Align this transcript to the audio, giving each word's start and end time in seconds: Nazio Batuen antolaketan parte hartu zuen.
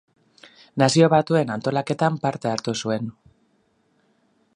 Nazio 0.81 1.09
Batuen 1.13 1.53
antolaketan 1.55 2.17
parte 2.25 2.51
hartu 2.53 2.75
zuen. 2.87 3.13